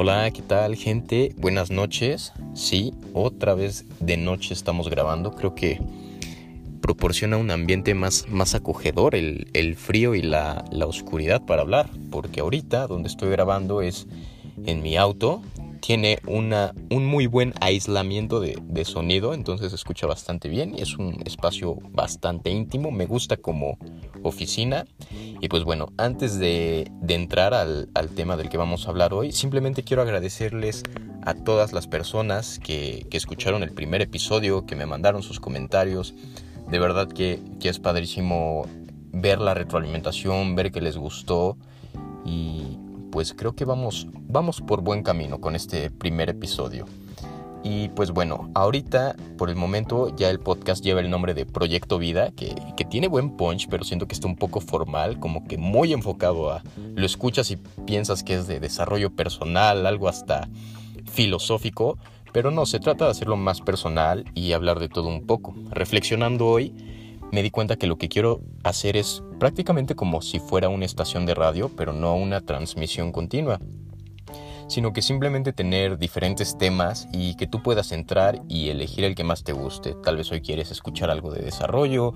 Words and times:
Hola, 0.00 0.30
¿qué 0.30 0.42
tal 0.42 0.76
gente? 0.76 1.34
Buenas 1.38 1.72
noches. 1.72 2.32
Sí, 2.54 2.94
otra 3.14 3.54
vez 3.54 3.84
de 3.98 4.16
noche 4.16 4.54
estamos 4.54 4.88
grabando. 4.88 5.32
Creo 5.32 5.56
que 5.56 5.80
proporciona 6.80 7.36
un 7.36 7.50
ambiente 7.50 7.94
más, 7.94 8.28
más 8.28 8.54
acogedor 8.54 9.16
el, 9.16 9.48
el 9.54 9.74
frío 9.74 10.14
y 10.14 10.22
la, 10.22 10.64
la, 10.70 10.86
oscuridad 10.86 11.44
para 11.44 11.62
hablar. 11.62 11.90
Porque 12.12 12.38
ahorita 12.38 12.86
donde 12.86 13.08
estoy 13.08 13.30
grabando 13.30 13.82
es 13.82 14.06
en 14.66 14.82
mi 14.82 14.96
auto. 14.96 15.42
Tiene 15.80 16.18
una, 16.26 16.74
un 16.90 17.06
muy 17.06 17.26
buen 17.26 17.54
aislamiento 17.60 18.40
de, 18.40 18.58
de 18.62 18.84
sonido, 18.84 19.34
entonces 19.34 19.70
se 19.70 19.76
escucha 19.76 20.06
bastante 20.06 20.48
bien 20.48 20.74
y 20.76 20.82
es 20.82 20.96
un 20.96 21.22
espacio 21.24 21.76
bastante 21.90 22.50
íntimo. 22.50 22.90
Me 22.90 23.06
gusta 23.06 23.36
como 23.36 23.78
oficina. 24.22 24.86
Y 25.40 25.48
pues 25.48 25.64
bueno, 25.64 25.92
antes 25.96 26.38
de, 26.38 26.90
de 27.00 27.14
entrar 27.14 27.54
al, 27.54 27.88
al, 27.94 28.08
tema 28.10 28.36
del 28.36 28.48
que 28.48 28.56
vamos 28.56 28.86
a 28.86 28.90
hablar 28.90 29.14
hoy, 29.14 29.32
simplemente 29.32 29.82
quiero 29.82 30.02
agradecerles 30.02 30.82
a 31.22 31.34
todas 31.34 31.72
las 31.72 31.86
personas 31.86 32.58
que, 32.58 33.06
que, 33.10 33.16
escucharon 33.16 33.62
el 33.62 33.72
primer 33.72 34.02
episodio, 34.02 34.66
que 34.66 34.76
me 34.76 34.86
mandaron 34.86 35.22
sus 35.22 35.40
comentarios. 35.40 36.14
De 36.70 36.78
verdad 36.78 37.08
que, 37.08 37.40
que 37.60 37.68
es 37.68 37.78
padrísimo 37.78 38.66
ver 39.12 39.40
la 39.40 39.54
retroalimentación, 39.54 40.54
ver 40.54 40.72
que 40.72 40.80
les 40.80 40.96
gustó. 40.96 41.56
Y 42.24 42.77
pues 43.10 43.34
creo 43.34 43.54
que 43.54 43.64
vamos, 43.64 44.06
vamos 44.28 44.60
por 44.60 44.82
buen 44.82 45.02
camino 45.02 45.40
con 45.40 45.56
este 45.56 45.90
primer 45.90 46.30
episodio. 46.30 46.86
Y 47.64 47.88
pues 47.90 48.12
bueno, 48.12 48.50
ahorita 48.54 49.16
por 49.36 49.50
el 49.50 49.56
momento 49.56 50.14
ya 50.16 50.30
el 50.30 50.38
podcast 50.38 50.82
lleva 50.84 51.00
el 51.00 51.10
nombre 51.10 51.34
de 51.34 51.44
Proyecto 51.44 51.98
Vida, 51.98 52.30
que, 52.30 52.54
que, 52.76 52.84
tiene 52.84 53.08
buen 53.08 53.36
punch, 53.36 53.68
pero 53.68 53.84
siento 53.84 54.06
que 54.06 54.14
está 54.14 54.28
un 54.28 54.36
poco 54.36 54.60
formal, 54.60 55.18
como 55.18 55.44
que 55.44 55.58
muy 55.58 55.92
enfocado 55.92 56.50
a... 56.52 56.62
Lo 56.94 57.04
escuchas 57.04 57.50
y 57.50 57.56
piensas 57.84 58.22
que 58.22 58.34
es 58.34 58.46
de 58.46 58.60
desarrollo 58.60 59.10
personal, 59.10 59.86
algo 59.86 60.08
hasta 60.08 60.48
filosófico, 61.10 61.98
pero 62.32 62.50
no, 62.50 62.66
se 62.66 62.78
trata 62.78 63.06
de 63.06 63.10
hacerlo 63.10 63.36
más 63.36 63.60
personal 63.60 64.24
y 64.34 64.52
hablar 64.52 64.78
de 64.78 64.88
todo 64.88 65.08
un 65.08 65.26
poco. 65.26 65.54
Reflexionando 65.70 66.46
hoy, 66.46 66.72
me 67.32 67.42
di 67.42 67.50
cuenta 67.50 67.76
que 67.76 67.86
lo 67.86 67.98
que 67.98 68.08
quiero 68.08 68.40
hacer 68.64 68.96
es 68.96 69.22
prácticamente 69.38 69.94
como 69.94 70.22
si 70.22 70.40
fuera 70.40 70.68
una 70.68 70.84
estación 70.84 71.26
de 71.26 71.34
radio, 71.34 71.70
pero 71.76 71.92
no 71.92 72.14
una 72.14 72.40
transmisión 72.40 73.12
continua 73.12 73.60
sino 74.68 74.92
que 74.92 75.02
simplemente 75.02 75.52
tener 75.52 75.98
diferentes 75.98 76.56
temas 76.56 77.08
y 77.12 77.34
que 77.36 77.46
tú 77.46 77.62
puedas 77.62 77.90
entrar 77.90 78.40
y 78.48 78.68
elegir 78.68 79.04
el 79.04 79.14
que 79.14 79.24
más 79.24 79.42
te 79.42 79.52
guste. 79.52 79.94
Tal 80.04 80.18
vez 80.18 80.30
hoy 80.30 80.42
quieres 80.42 80.70
escuchar 80.70 81.10
algo 81.10 81.32
de 81.32 81.42
desarrollo, 81.42 82.12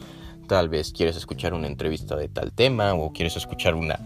tal 0.47 0.69
vez 0.69 0.93
quieres 0.93 1.17
escuchar 1.17 1.55
una 1.55 1.67
entrevista 1.67 2.15
de 2.15 2.29
tal 2.29 2.53
tema 2.53 2.93
o 2.95 3.13
quieres 3.13 3.37
escuchar 3.37 3.75
una 3.75 3.99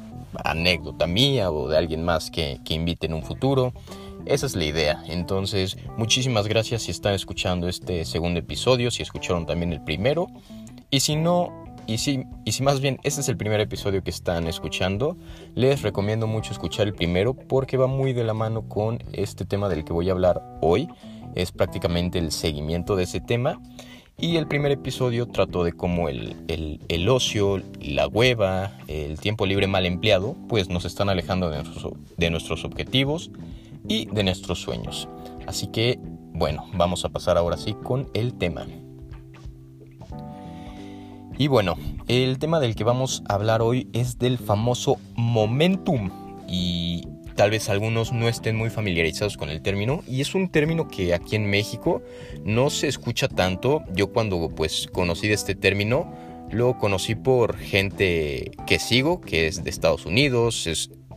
anécdota 0.44 1.06
mía 1.06 1.50
o 1.50 1.68
de 1.68 1.76
alguien 1.76 2.04
más 2.04 2.30
que, 2.30 2.60
invite 2.68 3.06
en 3.06 3.14
un 3.14 3.24
futuro. 3.24 3.72
Esa 4.26 4.46
es 4.46 4.54
la 4.56 4.64
idea. 4.64 5.02
Entonces, 5.08 5.76
muchísimas 5.96 6.46
gracias 6.46 6.82
si 6.82 6.92
están 6.92 7.14
escuchando 7.14 7.68
este 7.68 8.04
segundo 8.04 8.38
episodio, 8.40 8.90
si 8.90 9.02
escucharon 9.02 9.46
también 9.46 9.72
el 9.72 9.82
primero. 9.82 10.28
Y 10.90 11.00
si 11.00 11.16
no, 11.16 11.64
y 11.86 11.98
si, 11.98 12.24
y 12.44 12.52
si 12.52 12.62
más 12.62 12.80
bien 12.80 12.98
este 13.02 13.20
es 13.20 13.28
el 13.28 13.36
primer 13.36 13.60
episodio 13.60 14.02
que 14.02 14.10
están 14.10 14.46
escuchando, 14.46 15.16
les 15.54 15.82
recomiendo 15.82 16.26
mucho 16.26 16.52
escuchar 16.52 16.86
el 16.86 16.94
primero 16.94 17.34
porque 17.34 17.76
va 17.76 17.86
muy 17.86 18.12
de 18.12 18.24
la 18.24 18.34
mano 18.34 18.68
con 18.68 18.98
este 19.12 19.44
tema 19.44 19.68
del 19.68 19.84
que 19.84 19.92
voy 19.92 20.08
a 20.08 20.12
hablar 20.12 20.42
hoy. 20.60 20.88
Es 21.34 21.52
prácticamente 21.52 22.18
el 22.18 22.32
seguimiento 22.32 22.96
de 22.96 23.04
ese 23.04 23.20
tema. 23.20 23.60
Y 24.18 24.36
el 24.36 24.46
primer 24.46 24.72
episodio 24.72 25.26
trató 25.26 25.62
de 25.62 25.74
cómo 25.74 26.08
el, 26.08 26.36
el, 26.48 26.80
el 26.88 27.08
ocio, 27.10 27.60
la 27.82 28.08
hueva, 28.08 28.72
el 28.88 29.20
tiempo 29.20 29.44
libre 29.44 29.66
mal 29.66 29.84
empleado, 29.84 30.34
pues 30.48 30.70
nos 30.70 30.86
están 30.86 31.10
alejando 31.10 31.50
de 31.50 31.62
nuestros, 31.62 31.92
de 32.16 32.30
nuestros 32.30 32.64
objetivos 32.64 33.30
y 33.86 34.06
de 34.06 34.24
nuestros 34.24 34.60
sueños. 34.60 35.06
Así 35.46 35.66
que, 35.66 35.98
bueno, 36.32 36.64
vamos 36.72 37.04
a 37.04 37.10
pasar 37.10 37.36
ahora 37.36 37.58
sí 37.58 37.74
con 37.82 38.08
el 38.14 38.32
tema. 38.32 38.66
Y 41.38 41.48
bueno, 41.48 41.76
el 42.08 42.38
tema 42.38 42.60
del 42.60 42.74
que 42.74 42.84
vamos 42.84 43.22
a 43.28 43.34
hablar 43.34 43.60
hoy 43.60 43.88
es 43.92 44.18
del 44.18 44.38
famoso 44.38 44.96
momentum. 45.16 46.10
Y 46.48 47.06
tal 47.34 47.50
vez 47.50 47.68
algunos 47.68 48.12
no 48.12 48.28
estén 48.28 48.56
muy 48.56 48.70
familiarizados 48.70 49.36
con 49.36 49.50
el 49.50 49.60
término. 49.60 50.02
Y 50.08 50.22
es 50.22 50.34
un 50.34 50.48
término 50.48 50.88
que 50.88 51.12
aquí 51.12 51.36
en 51.36 51.50
México 51.50 52.02
no 52.44 52.70
se 52.70 52.88
escucha 52.88 53.28
tanto. 53.28 53.82
Yo 53.92 54.12
cuando 54.12 54.48
pues 54.48 54.88
conocí 54.90 55.28
de 55.28 55.34
este 55.34 55.54
término, 55.54 56.10
lo 56.50 56.78
conocí 56.78 57.14
por 57.14 57.58
gente 57.58 58.52
que 58.66 58.78
sigo, 58.78 59.20
que 59.20 59.46
es 59.46 59.62
de 59.62 59.68
Estados 59.68 60.06
Unidos. 60.06 60.66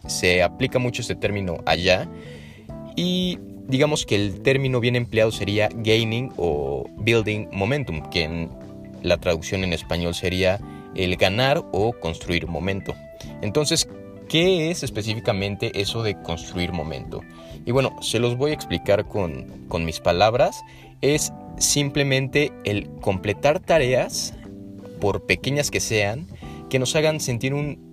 Se 0.08 0.44
aplica 0.44 0.80
mucho 0.80 1.02
este 1.02 1.16
término 1.16 1.60
allá. 1.66 2.10
Y 2.98 3.40
digamos 3.70 4.06
que 4.06 4.16
el 4.16 4.42
término 4.42 4.82
bien 4.82 4.98
empleado 4.98 5.32
sería 5.32 5.70
gaining 5.74 6.34
o 6.36 6.90
building 6.98 7.48
momentum, 7.54 8.02
que 8.10 8.50
la 9.02 9.18
traducción 9.18 9.64
en 9.64 9.74
español 9.74 10.14
sería 10.14 10.60
el 10.96 11.16
ganar 11.16 11.64
o 11.72 11.94
construir 11.94 12.48
momento. 12.48 12.96
Entonces, 13.42 13.88
¿qué 14.28 14.72
es 14.72 14.84
específicamente 14.84 15.82
eso 15.82 16.04
de 16.04 16.22
construir 16.22 16.72
momento? 16.72 17.22
Y 17.66 17.72
bueno, 17.72 17.96
se 18.02 18.20
los 18.20 18.38
voy 18.38 18.52
a 18.52 18.56
explicar 18.56 19.08
con, 19.08 19.66
con 19.68 19.86
mis 19.86 20.00
palabras. 20.00 20.62
Es 21.02 21.32
simplemente 21.58 22.52
el 22.64 22.90
completar 23.02 23.60
tareas, 23.60 24.34
por 25.00 25.26
pequeñas 25.26 25.72
que 25.72 25.80
sean, 25.80 26.28
que 26.70 26.80
nos 26.80 26.96
hagan 26.96 27.20
sentir 27.20 27.54
un, 27.54 27.90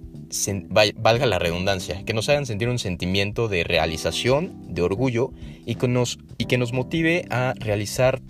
valga 0.96 1.26
la 1.26 1.38
redundancia, 1.38 2.04
que 2.04 2.12
nos 2.12 2.28
hagan 2.28 2.46
sentir 2.46 2.68
un 2.68 2.78
sentimiento 2.78 3.48
de 3.48 3.64
realización, 3.64 4.74
de 4.74 4.82
orgullo 4.82 5.32
y 5.64 5.76
que 5.76 5.88
nos, 5.88 6.18
y 6.38 6.46
que 6.46 6.58
nos 6.58 6.72
motive 6.72 7.26
a 7.30 7.54
realizar 7.58 8.20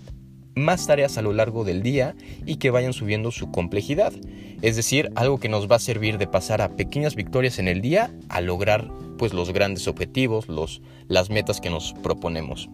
más 0.57 0.87
tareas 0.87 1.17
a 1.17 1.21
lo 1.21 1.33
largo 1.33 1.63
del 1.63 1.81
día 1.81 2.15
y 2.45 2.57
que 2.57 2.71
vayan 2.71 2.93
subiendo 2.93 3.31
su 3.31 3.51
complejidad. 3.51 4.13
Es 4.61 4.75
decir, 4.75 5.11
algo 5.15 5.39
que 5.39 5.49
nos 5.49 5.69
va 5.69 5.77
a 5.77 5.79
servir 5.79 6.17
de 6.17 6.27
pasar 6.27 6.61
a 6.61 6.75
pequeñas 6.75 7.15
victorias 7.15 7.59
en 7.59 7.67
el 7.67 7.81
día 7.81 8.11
a 8.29 8.41
lograr 8.41 8.89
pues 9.17 9.33
los 9.33 9.53
grandes 9.53 9.87
objetivos, 9.87 10.47
los, 10.47 10.81
las 11.07 11.29
metas 11.29 11.61
que 11.61 11.69
nos 11.69 11.93
proponemos. 12.03 12.69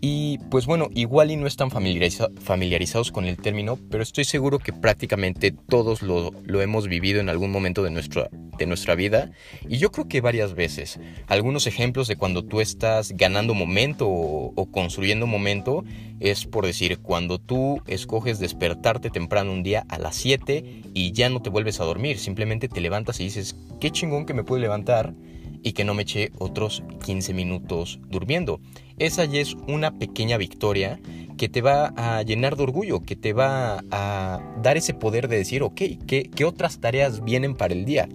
Y 0.00 0.38
pues 0.50 0.64
bueno, 0.64 0.88
igual 0.94 1.30
y 1.30 1.36
no 1.36 1.46
están 1.46 1.70
familiarizados 1.70 3.12
con 3.12 3.26
el 3.26 3.36
término, 3.36 3.78
pero 3.90 4.02
estoy 4.02 4.24
seguro 4.24 4.58
que 4.58 4.72
prácticamente 4.72 5.52
todos 5.52 6.00
lo, 6.00 6.32
lo, 6.44 6.62
hemos 6.62 6.88
vivido 6.88 7.20
en 7.20 7.28
algún 7.28 7.50
momento 7.50 7.82
de 7.82 7.90
nuestra, 7.90 8.30
nuestra 8.66 8.94
vida. 8.94 9.30
Y 9.68 9.78
yo 9.78 9.90
creo 9.90 10.08
que 10.08 10.20
varias 10.20 10.54
veces. 10.54 11.00
Algunos 11.26 11.66
ejemplos 11.66 12.08
de 12.08 12.16
cuando 12.16 12.44
tú 12.44 12.60
estás 12.60 13.12
ganando 13.16 13.54
momento 13.54 14.08
o, 14.08 14.52
o 14.54 14.70
construyendo 14.70 15.26
momento 15.26 15.84
es 16.20 16.44
por 16.44 16.66
decir, 16.66 16.98
cuando 16.98 17.38
tú 17.38 17.80
escoges 17.86 18.38
despertarte 18.38 19.08
temprano 19.08 19.52
un 19.52 19.62
día 19.62 19.86
a 19.88 19.98
las 19.98 20.16
7 20.16 20.82
y 20.92 21.12
ya 21.12 21.30
no 21.30 21.40
te 21.40 21.48
vuelves 21.48 21.80
a 21.80 21.84
dormir, 21.84 22.18
simplemente 22.18 22.68
te 22.68 22.82
levantas 22.82 23.18
y 23.20 23.24
dices, 23.24 23.56
qué 23.80 23.90
chingón 23.90 24.26
que 24.26 24.34
me 24.34 24.44
puedo 24.44 24.60
levantar 24.60 25.14
y 25.62 25.72
que 25.72 25.84
no 25.84 25.94
me 25.94 26.02
eché 26.02 26.30
otros 26.38 26.82
15 27.04 27.32
minutos 27.34 28.00
durmiendo. 28.08 28.60
Esa 28.98 29.24
ya 29.24 29.40
es 29.40 29.54
una 29.66 29.98
pequeña 29.98 30.36
victoria 30.36 31.00
que 31.38 31.48
te 31.48 31.62
va 31.62 31.92
a 31.96 32.22
llenar 32.22 32.56
de 32.56 32.64
orgullo, 32.64 33.00
que 33.00 33.16
te 33.16 33.32
va 33.32 33.82
a 33.90 34.40
dar 34.62 34.76
ese 34.76 34.92
poder 34.92 35.28
de 35.28 35.38
decir, 35.38 35.62
ok, 35.62 35.80
¿qué, 36.06 36.30
qué 36.34 36.44
otras 36.44 36.80
tareas 36.80 37.24
vienen 37.24 37.54
para 37.54 37.72
el 37.72 37.86
día? 37.86 38.08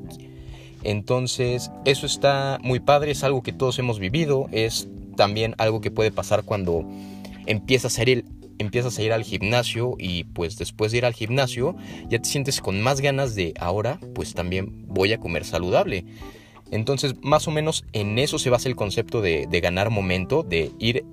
Entonces, 0.86 1.72
eso 1.84 2.06
está 2.06 2.60
muy 2.62 2.80
padre, 2.80 3.12
es 3.12 3.24
algo 3.24 3.42
que 3.42 3.52
todos 3.52 3.80
hemos 3.80 4.00
vivido, 4.00 4.48
es 4.52 4.88
también 5.18 5.56
algo 5.58 5.82
que 5.82 5.90
puede 5.90 6.12
pasar 6.12 6.44
cuando 6.44 6.88
empiezas 7.48 7.98
a 7.98 8.04
ir, 8.04 8.26
a 9.12 9.16
al 9.16 9.24
gimnasio 9.24 9.96
y 9.98 10.26
pues 10.26 10.58
después 10.58 10.92
de 10.92 11.00
ir 11.00 11.06
al 11.06 11.14
gimnasio 11.14 11.76
ya 12.10 12.20
te 12.20 12.30
sientes 12.30 12.62
con 12.62 12.82
más 12.82 13.02
ganas 13.02 13.36
de 13.36 13.54
ahora 13.60 14.00
pues 14.14 14.34
también 14.34 14.86
voy 14.88 15.12
a 15.12 15.20
comer 15.20 15.44
saludable. 15.44 16.06
Entonces, 16.72 17.16
más 17.22 17.48
o 17.48 17.52
menos 17.52 17.86
en 17.94 18.18
eso 18.20 18.40
se 18.40 18.50
basa 18.50 18.70
el 18.70 18.76
concepto 18.76 19.22
de, 19.22 19.48
de, 19.50 19.62
ganar 19.62 19.90
momento, 19.90 20.44
de 20.44 20.72
ir 20.80 21.04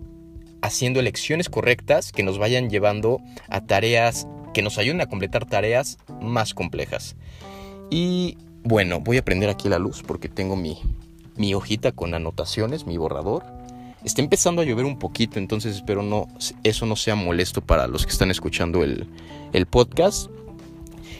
haciendo 0.62 1.00
elecciones 1.00 1.48
correctas 1.48 2.12
que 2.12 2.22
nos 2.22 2.38
vayan 2.38 2.70
llevando 2.70 3.20
a 3.48 3.66
tareas, 3.66 4.26
que 4.54 4.62
nos 4.62 4.78
ayuden 4.78 5.00
a 5.00 5.06
completar 5.06 5.46
tareas 5.46 5.98
más 6.20 6.54
complejas. 6.54 7.16
Y 7.90 8.38
bueno, 8.64 9.00
voy 9.00 9.18
a 9.18 9.24
prender 9.24 9.48
aquí 9.48 9.68
la 9.68 9.78
luz 9.78 10.02
porque 10.02 10.28
tengo 10.28 10.56
mi, 10.56 10.78
mi 11.36 11.54
hojita 11.54 11.92
con 11.92 12.14
anotaciones, 12.14 12.86
mi 12.86 12.96
borrador. 12.96 13.44
Está 14.04 14.20
empezando 14.20 14.62
a 14.62 14.64
llover 14.64 14.84
un 14.84 14.98
poquito, 14.98 15.38
entonces 15.38 15.76
espero 15.76 16.02
no, 16.02 16.26
eso 16.64 16.86
no 16.86 16.96
sea 16.96 17.14
molesto 17.14 17.60
para 17.60 17.86
los 17.86 18.04
que 18.04 18.12
están 18.12 18.30
escuchando 18.30 18.82
el, 18.82 19.06
el 19.52 19.66
podcast. 19.66 20.28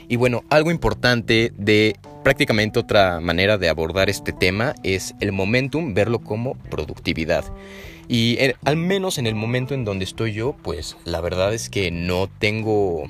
Y 0.09 0.17
bueno, 0.17 0.43
algo 0.51 0.71
importante 0.71 1.53
de 1.57 1.97
prácticamente 2.23 2.79
otra 2.79 3.21
manera 3.21 3.57
de 3.57 3.69
abordar 3.69 4.11
este 4.11 4.33
tema 4.33 4.75
es 4.83 5.15
el 5.21 5.33
momentum, 5.33 5.95
verlo 5.95 6.21
como 6.21 6.55
productividad. 6.55 7.45
Y 8.09 8.39
al 8.65 8.77
menos 8.77 9.19
en 9.19 9.27
el 9.27 9.35
momento 9.35 9.75
en 9.75 9.85
donde 9.85 10.05
estoy 10.05 10.33
yo, 10.33 10.55
pues 10.63 10.97
la 11.05 11.21
verdad 11.21 11.55
es 11.55 11.71
que 11.71 11.91
no 11.91 12.29
tengo 12.39 13.05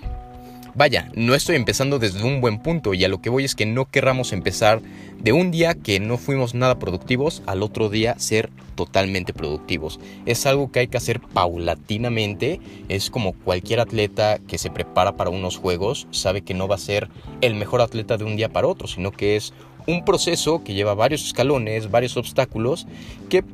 Vaya, 0.74 1.10
no 1.14 1.34
estoy 1.34 1.56
empezando 1.56 1.98
desde 1.98 2.24
un 2.24 2.40
buen 2.40 2.58
punto 2.58 2.94
y 2.94 3.04
a 3.04 3.08
lo 3.08 3.20
que 3.20 3.28
voy 3.28 3.44
es 3.44 3.54
que 3.54 3.66
no 3.66 3.90
querramos 3.90 4.32
empezar 4.32 4.80
de 5.18 5.32
un 5.32 5.50
día 5.50 5.74
que 5.74 6.00
no 6.00 6.16
fuimos 6.16 6.54
nada 6.54 6.78
productivos 6.78 7.42
al 7.44 7.62
otro 7.62 7.90
día 7.90 8.18
ser 8.18 8.48
totalmente 8.74 9.34
productivos. 9.34 10.00
Es 10.24 10.46
algo 10.46 10.72
que 10.72 10.80
hay 10.80 10.88
que 10.88 10.96
hacer 10.96 11.20
paulatinamente, 11.20 12.58
es 12.88 13.10
como 13.10 13.34
cualquier 13.34 13.80
atleta 13.80 14.38
que 14.38 14.56
se 14.56 14.70
prepara 14.70 15.14
para 15.14 15.28
unos 15.28 15.58
juegos, 15.58 16.06
sabe 16.10 16.40
que 16.40 16.54
no 16.54 16.68
va 16.68 16.76
a 16.76 16.78
ser 16.78 17.10
el 17.42 17.54
mejor 17.54 17.82
atleta 17.82 18.16
de 18.16 18.24
un 18.24 18.36
día 18.36 18.48
para 18.48 18.66
otro, 18.66 18.88
sino 18.88 19.12
que 19.12 19.36
es 19.36 19.52
un 19.86 20.06
proceso 20.06 20.64
que 20.64 20.72
lleva 20.72 20.94
varios 20.94 21.22
escalones, 21.26 21.90
varios 21.90 22.16
obstáculos, 22.16 22.86
que 23.28 23.44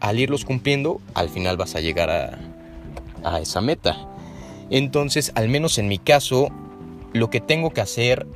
al 0.00 0.18
irlos 0.18 0.44
cumpliendo, 0.44 1.00
al 1.14 1.28
final 1.28 1.56
vas 1.56 1.76
a 1.76 1.80
llegar 1.80 2.10
a, 2.10 2.36
a 3.22 3.40
esa 3.40 3.60
meta. 3.60 4.08
Entonces, 4.70 5.30
al 5.36 5.48
menos 5.48 5.78
en 5.78 5.88
mi 5.88 5.98
caso, 5.98 6.48
lo 7.14 7.30
que 7.30 7.40
tengo 7.40 7.70
que 7.70 7.80
hacer 7.80 8.26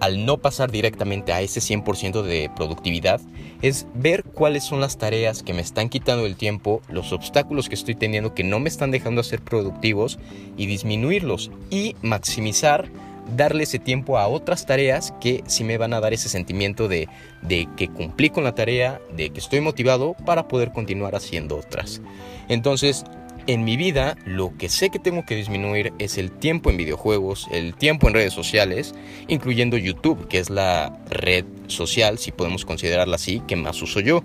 al 0.00 0.26
no 0.26 0.38
pasar 0.38 0.72
directamente 0.72 1.32
a 1.32 1.42
ese 1.42 1.60
100% 1.60 2.22
de 2.22 2.50
productividad 2.56 3.20
es 3.60 3.86
ver 3.94 4.24
cuáles 4.24 4.64
son 4.64 4.80
las 4.80 4.98
tareas 4.98 5.44
que 5.44 5.54
me 5.54 5.60
están 5.60 5.88
quitando 5.88 6.26
el 6.26 6.34
tiempo, 6.34 6.82
los 6.88 7.12
obstáculos 7.12 7.68
que 7.68 7.76
estoy 7.76 7.94
teniendo 7.94 8.34
que 8.34 8.42
no 8.42 8.58
me 8.58 8.68
están 8.68 8.90
dejando 8.90 9.22
ser 9.22 9.40
productivos 9.40 10.18
y 10.56 10.66
disminuirlos 10.66 11.52
y 11.70 11.94
maximizar 12.02 12.90
darle 13.36 13.62
ese 13.62 13.78
tiempo 13.78 14.18
a 14.18 14.26
otras 14.26 14.66
tareas 14.66 15.14
que 15.20 15.44
sí 15.46 15.62
me 15.62 15.78
van 15.78 15.94
a 15.94 16.00
dar 16.00 16.12
ese 16.12 16.28
sentimiento 16.28 16.88
de, 16.88 17.08
de, 17.42 17.68
que 17.76 17.88
cumplí 17.88 18.30
con 18.30 18.42
la 18.42 18.56
tarea, 18.56 19.00
de 19.14 19.30
que 19.30 19.38
estoy 19.38 19.60
motivado 19.60 20.14
para 20.26 20.48
poder 20.48 20.72
continuar 20.72 21.14
haciendo 21.14 21.56
otras. 21.56 22.02
Entonces, 22.48 23.04
en 23.46 23.64
mi 23.64 23.76
vida 23.76 24.16
lo 24.24 24.56
que 24.56 24.68
sé 24.68 24.90
que 24.90 24.98
tengo 24.98 25.24
que 25.24 25.34
disminuir 25.34 25.92
es 25.98 26.18
el 26.18 26.30
tiempo 26.30 26.70
en 26.70 26.76
videojuegos, 26.76 27.48
el 27.50 27.74
tiempo 27.74 28.08
en 28.08 28.14
redes 28.14 28.32
sociales, 28.32 28.94
incluyendo 29.28 29.76
YouTube, 29.76 30.28
que 30.28 30.38
es 30.38 30.50
la 30.50 30.98
red 31.10 31.44
social, 31.66 32.18
si 32.18 32.32
podemos 32.32 32.64
considerarla 32.64 33.16
así, 33.16 33.42
que 33.46 33.56
más 33.56 33.80
uso 33.82 34.00
yo. 34.00 34.22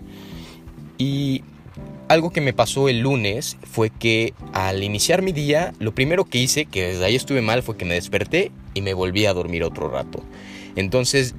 Y 0.97 1.43
algo 2.07 2.31
que 2.31 2.41
me 2.41 2.53
pasó 2.53 2.89
el 2.89 2.99
lunes 2.99 3.57
fue 3.63 3.89
que 3.89 4.33
al 4.53 4.83
iniciar 4.83 5.21
mi 5.21 5.31
día, 5.31 5.73
lo 5.79 5.93
primero 5.93 6.25
que 6.25 6.37
hice, 6.37 6.65
que 6.65 6.87
desde 6.87 7.05
ahí 7.05 7.15
estuve 7.15 7.41
mal, 7.41 7.63
fue 7.63 7.77
que 7.77 7.85
me 7.85 7.95
desperté 7.95 8.51
y 8.73 8.81
me 8.81 8.93
volví 8.93 9.25
a 9.25 9.33
dormir 9.33 9.63
otro 9.63 9.89
rato. 9.89 10.23
Entonces 10.75 11.35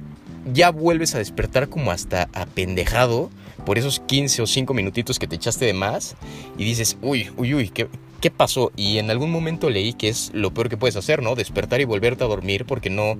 ya 0.53 0.71
vuelves 0.71 1.15
a 1.15 1.19
despertar 1.19 1.69
como 1.69 1.91
hasta 1.91 2.29
apendejado 2.33 3.29
por 3.59 3.77
esos 3.77 3.99
15 3.99 4.41
o 4.41 4.47
5 4.47 4.73
minutitos 4.73 5.19
que 5.19 5.27
te 5.27 5.35
echaste 5.35 5.65
de 5.65 5.73
más 5.73 6.15
y 6.57 6.63
dices, 6.63 6.97
uy, 7.01 7.29
uy, 7.37 7.53
uy, 7.53 7.69
¿qué, 7.69 7.87
¿qué 8.21 8.31
pasó? 8.31 8.71
Y 8.75 8.97
en 8.97 9.09
algún 9.09 9.31
momento 9.31 9.69
leí 9.69 9.93
que 9.93 10.09
es 10.09 10.31
lo 10.33 10.53
peor 10.53 10.69
que 10.69 10.77
puedes 10.77 10.95
hacer, 10.95 11.21
¿no? 11.21 11.35
Despertar 11.35 11.81
y 11.81 11.85
volverte 11.85 12.23
a 12.23 12.27
dormir 12.27 12.65
porque 12.65 12.89
no, 12.89 13.17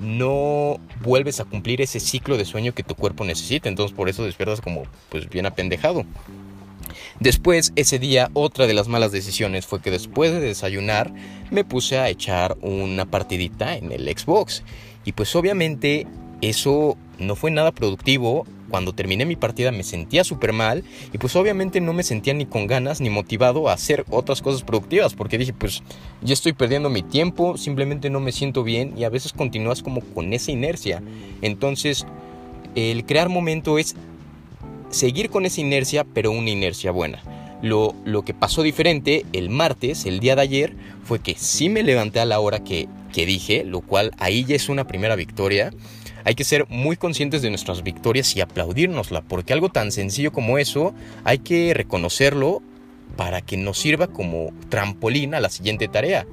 no 0.00 0.78
vuelves 1.02 1.40
a 1.40 1.44
cumplir 1.44 1.80
ese 1.80 2.00
ciclo 2.00 2.36
de 2.36 2.44
sueño 2.44 2.74
que 2.74 2.82
tu 2.82 2.94
cuerpo 2.94 3.24
necesita. 3.24 3.68
Entonces 3.68 3.96
por 3.96 4.08
eso 4.08 4.24
despiertas 4.24 4.60
como 4.60 4.84
pues 5.08 5.28
bien 5.28 5.46
apendejado. 5.46 6.04
Después, 7.20 7.72
ese 7.76 7.98
día, 7.98 8.30
otra 8.32 8.66
de 8.66 8.74
las 8.74 8.88
malas 8.88 9.12
decisiones 9.12 9.66
fue 9.66 9.80
que 9.80 9.90
después 9.90 10.32
de 10.32 10.40
desayunar 10.40 11.12
me 11.50 11.64
puse 11.64 11.98
a 11.98 12.08
echar 12.08 12.56
una 12.62 13.06
partidita 13.06 13.76
en 13.76 13.92
el 13.92 14.08
Xbox. 14.08 14.62
Y 15.04 15.12
pues 15.12 15.34
obviamente 15.36 16.06
eso 16.40 16.96
no 17.18 17.36
fue 17.36 17.50
nada 17.50 17.72
productivo. 17.72 18.46
Cuando 18.70 18.92
terminé 18.92 19.24
mi 19.24 19.36
partida 19.36 19.72
me 19.72 19.82
sentía 19.82 20.24
súper 20.24 20.52
mal 20.52 20.84
y 21.12 21.18
pues 21.18 21.34
obviamente 21.36 21.80
no 21.80 21.92
me 21.92 22.02
sentía 22.02 22.32
ni 22.34 22.46
con 22.46 22.66
ganas 22.66 23.00
ni 23.00 23.10
motivado 23.10 23.68
a 23.68 23.72
hacer 23.72 24.04
otras 24.10 24.42
cosas 24.42 24.62
productivas 24.62 25.14
porque 25.14 25.38
dije 25.38 25.52
pues 25.52 25.82
ya 26.22 26.32
estoy 26.32 26.52
perdiendo 26.52 26.88
mi 26.88 27.02
tiempo, 27.02 27.56
simplemente 27.56 28.10
no 28.10 28.20
me 28.20 28.32
siento 28.32 28.62
bien 28.62 28.94
y 28.96 29.04
a 29.04 29.08
veces 29.08 29.32
continúas 29.32 29.82
como 29.82 30.00
con 30.00 30.32
esa 30.32 30.52
inercia. 30.52 31.02
Entonces 31.42 32.06
el 32.74 33.04
crear 33.04 33.28
momento 33.28 33.78
es 33.78 33.96
seguir 34.90 35.30
con 35.30 35.46
esa 35.46 35.60
inercia 35.60 36.04
pero 36.04 36.30
una 36.30 36.50
inercia 36.50 36.92
buena. 36.92 37.22
Lo, 37.62 37.94
lo, 38.06 38.22
que 38.22 38.32
pasó 38.32 38.62
diferente 38.62 39.26
el 39.34 39.50
martes, 39.50 40.06
el 40.06 40.20
día 40.20 40.34
de 40.34 40.42
ayer, 40.42 40.74
fue 41.04 41.18
que 41.18 41.34
sí 41.34 41.68
me 41.68 41.82
levanté 41.82 42.18
a 42.20 42.24
la 42.24 42.40
hora 42.40 42.64
que, 42.64 42.88
que 43.12 43.26
dije, 43.26 43.64
lo 43.64 43.82
cual 43.82 44.12
ahí 44.18 44.44
ya 44.44 44.54
es 44.54 44.70
una 44.70 44.86
primera 44.86 45.14
victoria 45.14 45.70
hay 46.24 46.34
que 46.34 46.44
ser 46.44 46.66
muy 46.68 46.96
conscientes 46.96 47.42
de 47.42 47.50
nuestras 47.50 47.82
victorias 47.82 48.34
y 48.36 48.40
aplaudírnosla, 48.40 49.22
porque 49.22 49.52
algo 49.52 49.68
tan 49.68 49.92
sencillo 49.92 50.32
como 50.32 50.58
eso 50.58 50.94
hay 51.24 51.38
que 51.38 51.74
reconocerlo 51.74 52.62
para 53.16 53.40
que 53.40 53.56
nos 53.56 53.78
sirva 53.78 54.06
como 54.06 54.50
trampolín 54.68 55.34
a 55.34 55.40
la 55.40 55.50
siguiente 55.50 55.88
tarea. 55.88 56.26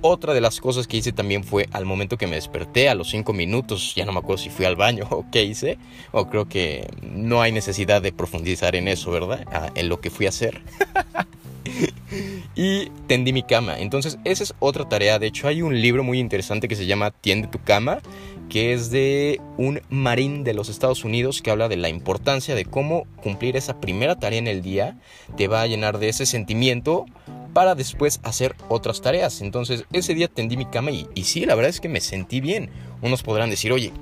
Otra 0.00 0.32
de 0.32 0.40
las 0.40 0.60
cosas 0.60 0.86
que 0.86 0.96
hice 0.96 1.10
también 1.10 1.42
fue 1.42 1.68
al 1.72 1.84
momento 1.84 2.16
que 2.16 2.28
me 2.28 2.36
desperté, 2.36 2.88
a 2.88 2.94
los 2.94 3.10
5 3.10 3.32
minutos, 3.32 3.94
ya 3.96 4.04
no 4.04 4.12
me 4.12 4.20
acuerdo 4.20 4.42
si 4.42 4.48
fui 4.48 4.64
al 4.64 4.76
baño 4.76 5.06
o 5.10 5.26
qué 5.32 5.42
hice, 5.42 5.78
o 6.12 6.28
creo 6.28 6.48
que 6.48 6.86
no 7.02 7.42
hay 7.42 7.50
necesidad 7.50 8.00
de 8.00 8.12
profundizar 8.12 8.76
en 8.76 8.86
eso, 8.86 9.10
¿verdad? 9.10 9.44
Ah, 9.52 9.70
en 9.74 9.88
lo 9.88 10.00
que 10.00 10.10
fui 10.10 10.26
a 10.26 10.28
hacer. 10.28 10.62
y 12.54 12.90
tendí 13.06 13.32
mi 13.32 13.42
cama. 13.42 13.78
Entonces, 13.78 14.18
esa 14.24 14.44
es 14.44 14.54
otra 14.58 14.88
tarea. 14.88 15.18
De 15.18 15.26
hecho, 15.26 15.48
hay 15.48 15.62
un 15.62 15.80
libro 15.80 16.02
muy 16.02 16.18
interesante 16.18 16.68
que 16.68 16.76
se 16.76 16.86
llama 16.86 17.10
Tiende 17.10 17.48
tu 17.48 17.58
cama, 17.62 18.00
que 18.48 18.72
es 18.72 18.90
de 18.90 19.40
un 19.56 19.80
marín 19.90 20.44
de 20.44 20.54
los 20.54 20.68
Estados 20.68 21.04
Unidos 21.04 21.42
que 21.42 21.50
habla 21.50 21.68
de 21.68 21.76
la 21.76 21.88
importancia 21.88 22.54
de 22.54 22.64
cómo 22.64 23.06
cumplir 23.22 23.56
esa 23.56 23.80
primera 23.80 24.18
tarea 24.18 24.38
en 24.38 24.46
el 24.46 24.62
día 24.62 24.98
te 25.36 25.48
va 25.48 25.62
a 25.62 25.66
llenar 25.66 25.98
de 25.98 26.08
ese 26.08 26.26
sentimiento 26.26 27.04
para 27.52 27.74
después 27.74 28.20
hacer 28.22 28.54
otras 28.68 29.00
tareas. 29.00 29.40
Entonces, 29.40 29.84
ese 29.92 30.14
día 30.14 30.28
tendí 30.28 30.56
mi 30.56 30.66
cama 30.66 30.90
y, 30.90 31.06
sí, 31.24 31.44
la 31.44 31.54
verdad 31.54 31.70
es 31.70 31.80
que 31.80 31.88
me 31.88 32.00
sentí 32.00 32.40
bien. 32.40 32.70
Unos 33.02 33.22
podrán 33.22 33.50
decir, 33.50 33.72
oye, 33.72 33.92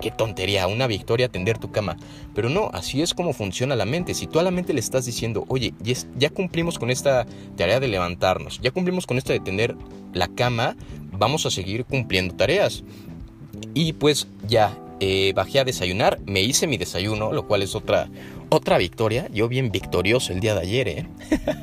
qué 0.00 0.10
tontería, 0.10 0.66
una 0.66 0.86
victoria 0.86 1.28
tender 1.28 1.58
tu 1.58 1.70
cama. 1.70 1.96
Pero 2.34 2.48
no, 2.48 2.70
así 2.72 3.02
es 3.02 3.14
como 3.14 3.32
funciona 3.32 3.76
la 3.76 3.84
mente. 3.84 4.14
Si 4.14 4.26
tú 4.26 4.38
a 4.38 4.42
la 4.42 4.50
mente 4.50 4.72
le 4.72 4.80
estás 4.80 5.04
diciendo, 5.06 5.44
oye, 5.48 5.74
ya 6.16 6.30
cumplimos 6.30 6.78
con 6.78 6.90
esta 6.90 7.26
tarea 7.56 7.80
de 7.80 7.88
levantarnos, 7.88 8.60
ya 8.60 8.70
cumplimos 8.70 9.06
con 9.06 9.18
esta 9.18 9.32
de 9.32 9.40
tender 9.40 9.76
la 10.12 10.28
cama, 10.28 10.76
vamos 11.12 11.46
a 11.46 11.50
seguir 11.50 11.84
cumpliendo 11.84 12.34
tareas. 12.34 12.82
Y 13.74 13.92
pues 13.92 14.26
ya 14.48 14.76
eh, 15.00 15.32
bajé 15.34 15.60
a 15.60 15.64
desayunar, 15.64 16.18
me 16.26 16.42
hice 16.42 16.66
mi 16.66 16.76
desayuno, 16.76 17.32
lo 17.32 17.46
cual 17.46 17.62
es 17.62 17.74
otra, 17.74 18.08
otra 18.48 18.78
victoria. 18.78 19.28
Yo 19.32 19.48
bien 19.48 19.70
victorioso 19.70 20.32
el 20.32 20.40
día 20.40 20.54
de 20.54 20.60
ayer, 20.60 20.88
¿eh? 20.88 21.06